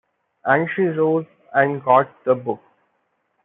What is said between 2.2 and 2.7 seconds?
the books.